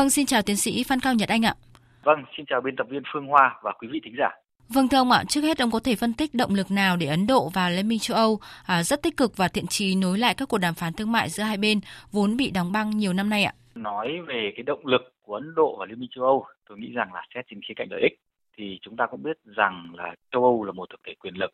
[0.00, 1.54] Vâng, xin chào tiến sĩ Phan Cao Nhật Anh ạ.
[2.02, 4.28] Vâng, xin chào biên tập viên Phương Hoa và quý vị thính giả.
[4.68, 7.06] Vâng thưa ông ạ, trước hết ông có thể phân tích động lực nào để
[7.06, 10.18] Ấn Độ và Liên minh châu Âu à, rất tích cực và thiện trí nối
[10.18, 11.80] lại các cuộc đàm phán thương mại giữa hai bên
[12.12, 13.52] vốn bị đóng băng nhiều năm nay ạ?
[13.74, 16.92] Nói về cái động lực của Ấn Độ và Liên minh châu Âu, tôi nghĩ
[16.94, 18.20] rằng là xét trên khía cạnh lợi ích
[18.56, 21.50] thì chúng ta cũng biết rằng là châu Âu là một thực thể quyền lực,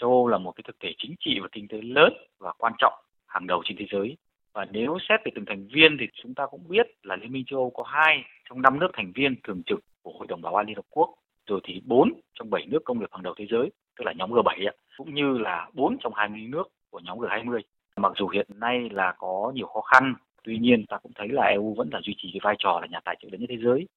[0.00, 2.72] châu Âu là một cái thực thể chính trị và kinh tế lớn và quan
[2.78, 2.94] trọng
[3.26, 4.16] hàng đầu trên thế giới.
[4.58, 7.44] Và nếu xét về từng thành viên thì chúng ta cũng biết là Liên minh
[7.46, 10.54] châu Âu có hai trong năm nước thành viên thường trực của Hội đồng Bảo
[10.54, 11.14] an Liên Hợp Quốc
[11.46, 14.30] rồi thì bốn trong bảy nước công nghiệp hàng đầu thế giới, tức là nhóm
[14.30, 17.60] G7 cũng như là bốn trong 20 nước của nhóm G20.
[17.96, 21.42] Mặc dù hiện nay là có nhiều khó khăn, tuy nhiên ta cũng thấy là
[21.42, 23.58] EU vẫn là duy trì cái vai trò là nhà tài trợ lớn nhất thế
[23.64, 23.88] giới.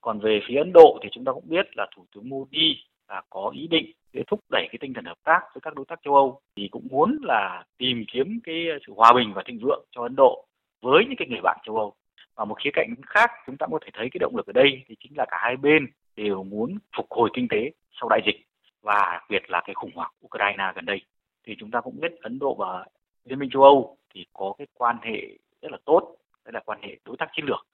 [0.00, 2.76] Còn về phía Ấn Độ thì chúng ta cũng biết là Thủ tướng Modi
[3.08, 5.84] là có ý định để thúc đẩy cái tinh thần hợp tác với các đối
[5.84, 9.58] tác châu Âu thì cũng muốn là tìm kiếm cái sự hòa bình và thịnh
[9.62, 10.44] vượng cho Ấn Độ
[10.82, 11.94] với những cái người bạn châu Âu.
[12.34, 14.82] Và một khía cạnh khác chúng ta có thể thấy cái động lực ở đây
[14.86, 18.46] thì chính là cả hai bên đều muốn phục hồi kinh tế sau đại dịch
[18.82, 21.00] và đặc biệt là cái khủng hoảng Ukraine gần đây
[21.46, 22.86] thì chúng ta cũng biết Ấn Độ và
[23.24, 26.82] Liên minh châu Âu thì có cái quan hệ rất là tốt, đấy là quan
[26.82, 27.66] hệ đối tác chiến lược.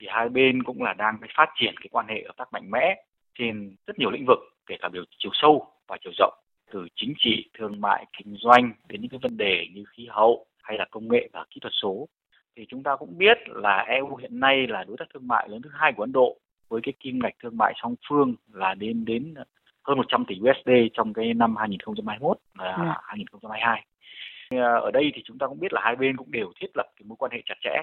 [0.00, 3.04] Thì hai bên cũng là đang phát triển cái quan hệ hợp tác mạnh mẽ
[3.38, 4.38] trên rất nhiều lĩnh vực,
[4.70, 6.34] kể cả biểu chiều sâu và chiều rộng,
[6.72, 10.46] từ chính trị, thương mại, kinh doanh đến những cái vấn đề như khí hậu
[10.62, 12.08] hay là công nghệ và kỹ thuật số.
[12.56, 15.62] Thì chúng ta cũng biết là EU hiện nay là đối tác thương mại lớn
[15.62, 16.36] thứ hai của Ấn Độ
[16.68, 19.34] với cái kim ngạch thương mại song phương là đến đến
[19.82, 22.74] hơn 100 tỷ USD trong cái năm 2021 và.
[22.78, 22.94] Dạ.
[23.02, 23.84] 2022.
[24.82, 27.04] Ở đây thì chúng ta cũng biết là hai bên cũng đều thiết lập cái
[27.06, 27.82] mối quan hệ chặt chẽ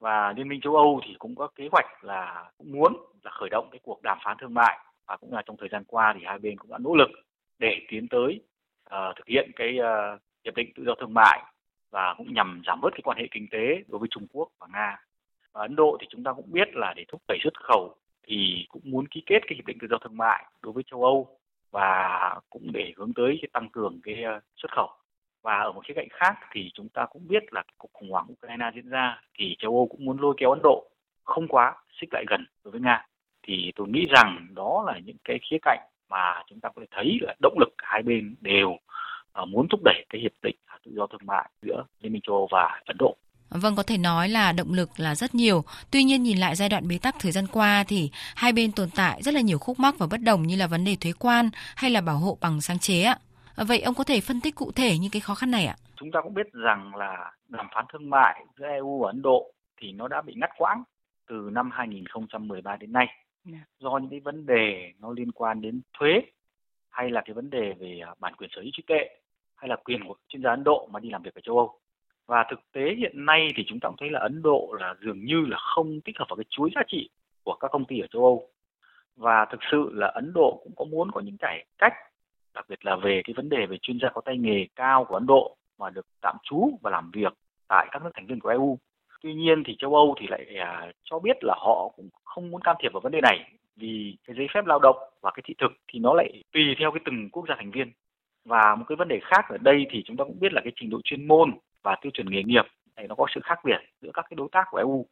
[0.00, 3.48] và Liên minh châu Âu thì cũng có kế hoạch là cũng muốn là khởi
[3.50, 6.24] động cái cuộc đàm phán thương mại và cũng là trong thời gian qua thì
[6.24, 7.10] hai bên cũng đã nỗ lực
[7.58, 8.40] để tiến tới
[8.86, 11.42] uh, thực hiện cái uh, hiệp định tự do thương mại
[11.90, 14.66] và cũng nhằm giảm bớt cái quan hệ kinh tế đối với Trung Quốc và
[14.72, 15.02] Nga.
[15.52, 18.66] Và Ấn Độ thì chúng ta cũng biết là để thúc đẩy xuất khẩu thì
[18.68, 21.38] cũng muốn ký kết cái hiệp định tự do thương mại đối với châu Âu
[21.70, 24.90] và cũng để hướng tới cái tăng cường cái ờ, xuất khẩu
[25.42, 28.26] và ở một khía cạnh khác thì chúng ta cũng biết là cuộc khủng hoảng
[28.32, 30.90] Ukraine diễn ra thì châu Âu cũng muốn lôi kéo Ấn Độ
[31.24, 33.06] không quá xích lại gần đối với Nga
[33.44, 36.86] thì tôi nghĩ rằng đó là những cái khía cạnh mà chúng ta có thể
[36.90, 38.76] thấy là động lực hai bên đều
[39.32, 42.36] ờ, muốn thúc đẩy cái hiệp định tự do thương mại giữa Liên minh châu
[42.36, 43.16] Âu và Ấn Độ.
[43.50, 45.64] Vâng, có thể nói là động lực là rất nhiều.
[45.90, 48.88] Tuy nhiên nhìn lại giai đoạn bế tắc thời gian qua thì hai bên tồn
[48.96, 51.50] tại rất là nhiều khúc mắc và bất đồng như là vấn đề thuế quan
[51.76, 53.16] hay là bảo hộ bằng sáng chế ạ.
[53.56, 55.76] Vậy ông có thể phân tích cụ thể những cái khó khăn này ạ?
[55.96, 59.52] Chúng ta cũng biết rằng là đàm phán thương mại giữa EU và Ấn Độ
[59.80, 60.82] thì nó đã bị ngắt quãng
[61.28, 63.06] từ năm 2013 đến nay.
[63.44, 63.58] Dạ.
[63.78, 66.22] do những cái vấn đề nó liên quan đến thuế,
[66.88, 69.08] hay là cái vấn đề về à, bản quyền sở hữu trí tuệ,
[69.54, 71.78] hay là quyền của chuyên gia Ấn Độ mà đi làm việc ở châu Âu.
[72.26, 75.24] Và thực tế hiện nay thì chúng ta cũng thấy là Ấn Độ là dường
[75.24, 77.08] như là không tích hợp vào cái chuỗi giá trị
[77.42, 78.48] của các công ty ở châu Âu.
[79.16, 81.92] Và thực sự là Ấn Độ cũng có muốn có những cải cách,
[82.54, 85.14] đặc biệt là về cái vấn đề về chuyên gia có tay nghề cao của
[85.14, 87.32] Ấn Độ mà được tạm trú và làm việc
[87.68, 88.78] tại các nước thành viên của EU.
[89.24, 92.60] Tuy nhiên thì châu Âu thì lại à, cho biết là họ cũng không muốn
[92.62, 93.38] can thiệp vào vấn đề này
[93.76, 96.90] vì cái giấy phép lao động và cái thị thực thì nó lại tùy theo
[96.90, 97.92] cái từng quốc gia thành viên.
[98.44, 100.72] Và một cái vấn đề khác ở đây thì chúng ta cũng biết là cái
[100.76, 101.50] trình độ chuyên môn
[101.82, 102.64] và tiêu chuẩn nghề nghiệp
[102.96, 105.06] này nó có sự khác biệt giữa các cái đối tác của EU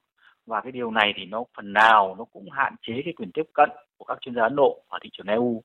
[0.47, 3.47] và cái điều này thì nó phần nào nó cũng hạn chế cái quyền tiếp
[3.53, 5.63] cận của các chuyên gia Ấn Độ ở thị trường EU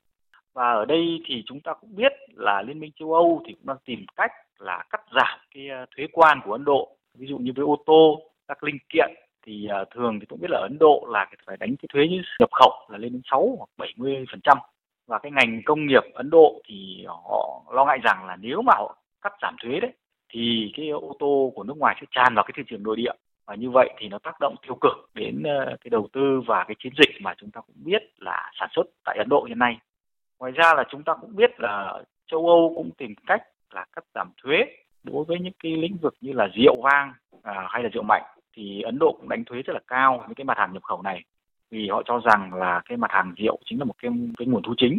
[0.54, 3.66] và ở đây thì chúng ta cũng biết là Liên minh châu Âu thì cũng
[3.66, 6.96] đang tìm cách là cắt giảm cái à, thuế quan của Ấn Độ.
[7.14, 9.10] Ví dụ như với ô tô các linh kiện
[9.46, 12.22] thì uh, thường thì cũng biết là Ấn Độ là phải đánh cái thuế như
[12.40, 14.58] nhập khẩu là lên đến 6 hoặc 70 phần trăm.
[15.06, 18.72] Và cái ngành công nghiệp Ấn Độ thì họ lo ngại rằng là nếu mà
[18.76, 19.92] họ cắt giảm thuế đấy
[20.28, 23.12] thì cái ô tô của nước ngoài sẽ tràn vào cái thị trường nội địa.
[23.46, 26.64] Và như vậy thì nó tác động tiêu cực đến ờ, cái đầu tư và
[26.68, 29.58] cái chiến dịch mà chúng ta cũng biết là sản xuất tại Ấn Độ hiện
[29.58, 29.78] nay.
[30.38, 34.04] Ngoài ra là chúng ta cũng biết là châu Âu cũng tìm cách là cắt
[34.14, 34.64] giảm thuế
[35.02, 38.22] đối với những cái lĩnh vực như là rượu vang à, hay là rượu mạnh
[38.58, 41.02] thì Ấn Độ cũng đánh thuế rất là cao với cái mặt hàng nhập khẩu
[41.02, 41.24] này.
[41.70, 44.62] Vì họ cho rằng là cái mặt hàng rượu chính là một cái cái nguồn
[44.62, 44.98] thu chính.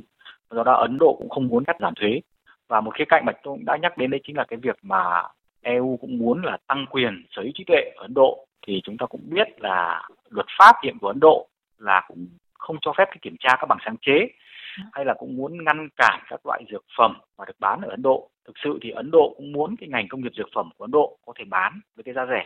[0.49, 2.19] Do đó Ấn Độ cũng không muốn cắt giảm thuế.
[2.67, 4.77] Và một khía cạnh mà tôi cũng đã nhắc đến đấy chính là cái việc
[4.81, 5.23] mà
[5.61, 8.47] EU cũng muốn là tăng quyền sở hữu trí tuệ ở Ấn Độ.
[8.67, 11.47] Thì chúng ta cũng biết là luật pháp hiện của Ấn Độ
[11.77, 14.27] là cũng không cho phép cái kiểm tra các bằng sáng chế.
[14.91, 18.01] Hay là cũng muốn ngăn cản các loại dược phẩm mà được bán ở Ấn
[18.01, 18.29] Độ.
[18.45, 20.91] Thực sự thì Ấn Độ cũng muốn cái ngành công nghiệp dược phẩm của Ấn
[20.91, 22.45] Độ có thể bán với cái giá rẻ.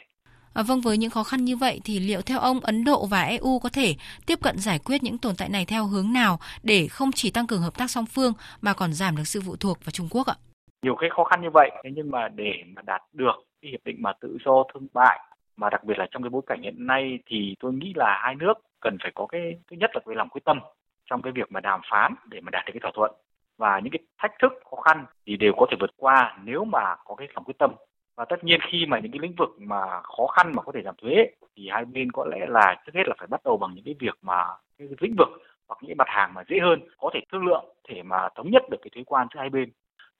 [0.53, 3.21] À, vâng, với những khó khăn như vậy thì liệu theo ông Ấn Độ và
[3.21, 3.95] EU có thể
[4.27, 7.47] tiếp cận giải quyết những tồn tại này theo hướng nào để không chỉ tăng
[7.47, 10.27] cường hợp tác song phương mà còn giảm được sự phụ thuộc vào Trung Quốc
[10.27, 10.35] ạ?
[10.83, 13.79] Nhiều cái khó khăn như vậy, thế nhưng mà để mà đạt được cái hiệp
[13.85, 15.19] định mà tự do thương mại
[15.57, 18.35] mà đặc biệt là trong cái bối cảnh hiện nay thì tôi nghĩ là hai
[18.35, 19.41] nước cần phải có cái
[19.71, 20.59] thứ nhất là cái lòng quyết tâm
[21.05, 23.11] trong cái việc mà đàm phán để mà đạt được cái thỏa thuận
[23.57, 26.95] và những cái thách thức khó khăn thì đều có thể vượt qua nếu mà
[27.05, 27.71] có cái lòng quyết tâm
[28.15, 30.81] và tất nhiên khi mà những cái lĩnh vực mà khó khăn mà có thể
[30.85, 33.71] giảm thuế thì hai bên có lẽ là trước hết là phải bắt đầu bằng
[33.75, 34.45] những cái việc mà
[34.77, 35.29] cái lĩnh vực
[35.67, 38.63] hoặc những mặt hàng mà dễ hơn, có thể thương lượng để mà thống nhất
[38.71, 39.71] được cái thuế quan giữa hai bên.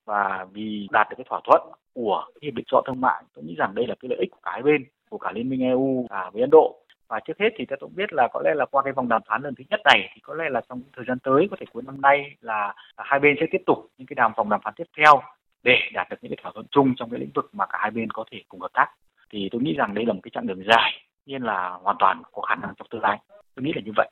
[0.06, 1.62] Và vì đạt được cái thỏa thuận
[1.94, 4.40] của hiệp định tự thương mại, tôi nghĩ rằng đây là cái lợi ích của
[4.44, 6.80] cả hai bên, của cả liên minh EU và với Ấn Độ.
[7.08, 9.22] Và trước hết thì ta cũng biết là có lẽ là qua cái vòng đàm
[9.28, 11.66] phán lần thứ nhất này thì có lẽ là trong thời gian tới, có thể
[11.74, 14.74] cuối năm nay là hai bên sẽ tiếp tục những cái đàm, vòng đàm phán
[14.78, 15.22] tiếp theo
[15.64, 17.92] để đạt được những cái thỏa thuận chung trong cái lĩnh vực mà cả hai
[17.92, 18.88] bên có thể cùng hợp tác
[19.32, 20.92] thì tôi nghĩ rằng đây là một cái chặng đường dài
[21.26, 23.20] nhiên là hoàn toàn có khả năng trong tương lai
[23.56, 24.10] tôi nghĩ là như vậy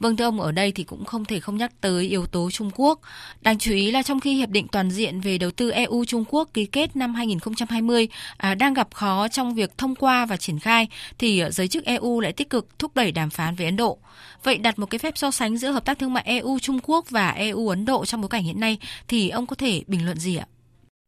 [0.00, 2.70] Vâng thưa ông, ở đây thì cũng không thể không nhắc tới yếu tố Trung
[2.76, 3.00] Quốc.
[3.40, 6.24] Đáng chú ý là trong khi Hiệp định Toàn diện về đầu tư EU Trung
[6.28, 10.58] Quốc ký kết năm 2020 à, đang gặp khó trong việc thông qua và triển
[10.58, 10.88] khai,
[11.18, 13.98] thì giới chức EU lại tích cực thúc đẩy đàm phán với Ấn Độ.
[14.44, 17.10] Vậy đặt một cái phép so sánh giữa hợp tác thương mại EU Trung Quốc
[17.10, 20.16] và EU Ấn Độ trong bối cảnh hiện nay thì ông có thể bình luận
[20.16, 20.46] gì ạ?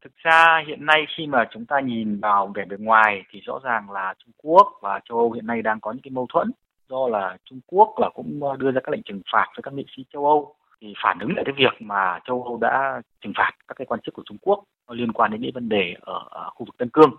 [0.03, 3.59] Thực ra hiện nay khi mà chúng ta nhìn vào vẻ bề ngoài thì rõ
[3.63, 6.51] ràng là Trung Quốc và châu Âu hiện nay đang có những cái mâu thuẫn
[6.89, 9.73] do là Trung Quốc là cũng ờ, đưa ra các lệnh trừng phạt với các
[9.73, 10.55] nghị sĩ châu Âu.
[10.81, 13.99] Thì phản ứng lại cái việc mà châu Âu đã trừng phạt các cái quan
[14.03, 16.89] chức của Trung Quốc liên quan đến những vấn đề ở, ở khu vực Tân
[16.89, 17.11] Cương.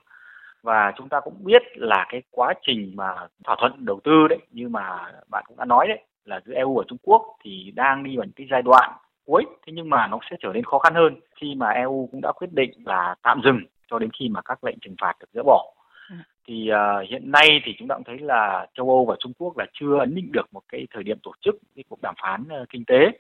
[0.63, 3.15] Và chúng ta cũng biết là cái quá trình mà
[3.45, 6.75] thỏa thuận đầu tư đấy như mà bạn cũng đã nói đấy là giữa EU
[6.75, 8.93] và Trung Quốc thì đang đi vào những cái giai đoạn
[9.27, 9.45] cuối.
[9.67, 12.33] Thế nhưng mà nó sẽ trở nên khó khăn hơn khi mà EU cũng đã
[12.33, 13.61] quyết định là tạm dừng
[13.91, 15.75] cho đến khi mà các lệnh trừng phạt được dỡ bỏ.
[16.47, 19.59] Thì uh, hiện nay thì chúng ta cũng thấy là châu Âu và Trung Quốc
[19.59, 22.45] là chưa ấn định được một cái thời điểm tổ chức cái cuộc đàm phán
[22.63, 23.11] uh, kinh tế.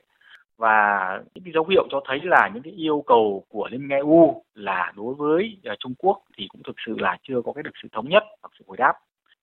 [0.58, 3.98] Và những cái dấu hiệu cho thấy là những cái yêu cầu của Liên minh
[3.98, 7.62] EU là đối với uh, Trung Quốc thì cũng thực sự là chưa có cái
[7.62, 8.92] được sự thống nhất hoặc sự hồi đáp.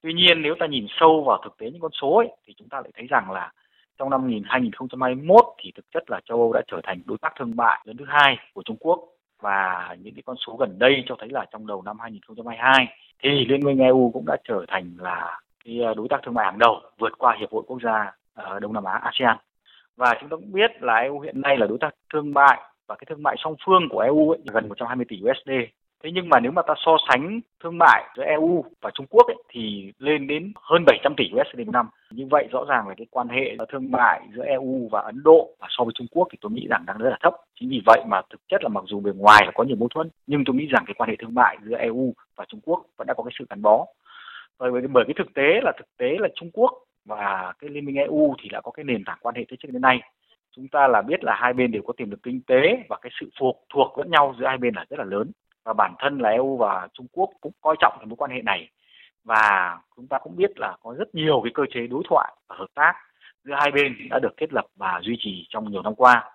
[0.02, 2.70] Tuy nhiên nếu ta nhìn sâu vào thực tế những con số ấy, thì chúng
[2.70, 3.52] ta lại thấy rằng là
[4.00, 7.56] trong năm 2021 thì thực chất là châu Âu đã trở thành đối tác thương
[7.56, 9.00] mại lớn thứ hai của Trung Quốc
[9.42, 12.88] và những cái con số gần đây cho thấy là trong đầu năm 2022
[13.24, 16.46] thì Liên minh EU cũng đã trở thành là cái à, đối tác thương mại
[16.46, 19.38] hàng đầu vượt qua Hiệp hội Quốc gia ở Đông Nam Á ASEAN.
[19.98, 22.96] Và chúng ta cũng biết là EU hiện nay là đối tác thương mại và
[22.96, 25.52] cái thương mại song phương của EU ấy, gần 120 tỷ USD.
[26.04, 29.28] Thế nhưng mà nếu mà ta so sánh thương mại giữa EU và Trung Quốc
[29.28, 31.90] ấy, thì lên đến hơn 700 tỷ USD một năm.
[32.12, 35.50] Như vậy rõ ràng là cái quan hệ thương mại giữa EU và Ấn Độ
[35.60, 37.34] và so với Trung Quốc thì tôi nghĩ rằng đang rất là thấp.
[37.60, 39.88] Chính vì vậy mà thực chất là mặc dù bề ngoài là có nhiều mâu
[39.88, 42.86] thuẫn nhưng tôi nghĩ rằng cái quan hệ thương mại giữa EU và Trung Quốc
[42.98, 43.86] vẫn đã có cái sự gắn bó.
[44.60, 46.72] Bởi bởi, cái thực tế là thực tế là Trung Quốc
[47.06, 49.70] và cái Liên minh EU thì đã có cái nền tảng quan hệ từ trước
[49.72, 50.00] đến nay.
[50.56, 53.12] Chúng ta là biết là hai bên đều có tiềm lực kinh tế và cái
[53.20, 55.32] sự phụ thuộc lẫn nhau giữa hai bên là rất là lớn
[55.64, 58.42] và bản thân là EU và Trung Quốc cũng coi trọng cái mối quan hệ
[58.42, 58.70] này.
[59.24, 62.56] Và chúng ta cũng biết là có rất nhiều cái cơ chế đối thoại và
[62.60, 62.94] hợp tác
[63.44, 66.32] giữa hai bên đã được thiết lập và duy trì trong nhiều năm qua.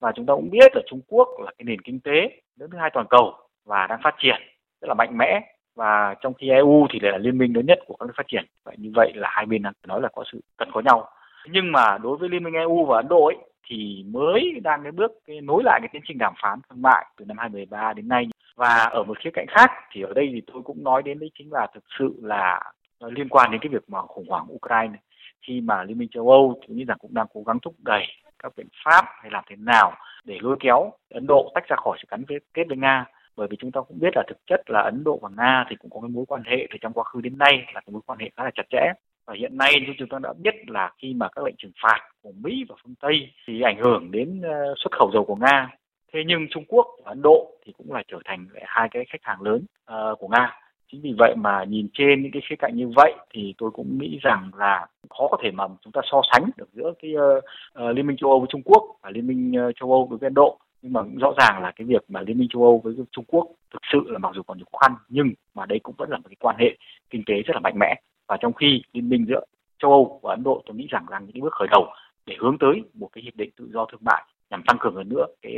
[0.00, 2.78] Và chúng ta cũng biết là Trung Quốc là cái nền kinh tế lớn thứ
[2.78, 4.40] hai toàn cầu và đang phát triển
[4.80, 5.40] rất là mạnh mẽ.
[5.76, 8.28] Và trong khi EU thì lại là liên minh lớn nhất của các nước phát
[8.28, 8.44] triển.
[8.64, 11.08] Vậy như vậy là hai bên đang nói là có sự cần có nhau.
[11.50, 13.36] Nhưng mà đối với liên minh EU và Ấn Độ ấy,
[13.66, 17.06] thì mới đang cái bước cái nối lại cái tiến trình đàm phán thương mại
[17.16, 18.28] từ năm 2013 đến nay
[18.62, 21.30] và ở một khía cạnh khác thì ở đây thì tôi cũng nói đến đấy
[21.38, 22.60] chính là thực sự là
[23.00, 24.98] liên quan đến cái việc mà khủng hoảng Ukraine.
[25.46, 28.06] Khi mà Liên minh châu Âu tôi nghĩ rằng cũng đang cố gắng thúc đẩy
[28.38, 29.92] các biện pháp hay làm thế nào
[30.24, 33.04] để lôi kéo Ấn Độ tách ra khỏi sự gắn kết với Nga.
[33.36, 35.76] Bởi vì chúng ta cũng biết là thực chất là Ấn Độ và Nga thì
[35.76, 38.02] cũng có cái mối quan hệ từ trong quá khứ đến nay là cái mối
[38.06, 38.92] quan hệ khá là chặt chẽ.
[39.26, 41.98] Và hiện nay như chúng ta đã biết là khi mà các lệnh trừng phạt
[42.22, 45.68] của Mỹ và phương Tây thì ảnh hưởng đến ờ, xuất khẩu dầu của Nga
[46.12, 49.22] thế nhưng Trung Quốc và Ấn Độ thì cũng là trở thành hai cái khách
[49.22, 50.58] hàng lớn uh, của Nga.
[50.92, 53.98] Chính vì vậy mà nhìn trên những cái khía cạnh như vậy thì tôi cũng
[53.98, 57.44] nghĩ rằng là khó có thể mà chúng ta so sánh được giữa cái uh,
[57.84, 60.18] uh, liên minh châu Âu với Trung Quốc và liên minh uh, châu Âu đối
[60.18, 60.58] với Ấn Độ.
[60.82, 63.24] Nhưng mà cũng rõ ràng là cái việc mà liên minh châu Âu với Trung
[63.28, 66.10] Quốc thực sự là mặc dù còn nhiều khó khăn nhưng mà đây cũng vẫn
[66.10, 66.76] là một cái quan hệ
[67.10, 67.94] kinh tế rất là mạnh mẽ.
[68.26, 69.40] Và trong khi liên minh giữa
[69.78, 71.86] châu Âu và Ấn Độ tôi nghĩ rằng là những cái bước khởi đầu
[72.26, 75.08] để hướng tới một cái hiệp định tự do thương mại nhằm tăng cường hơn
[75.08, 75.54] nữa cái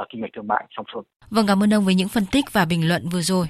[0.00, 1.04] uh, kinh mạch thương mại song phương.
[1.30, 3.46] Vâng cảm ơn ông với những phân tích và bình luận vừa rồi.